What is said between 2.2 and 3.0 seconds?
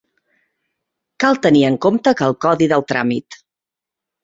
que el codi del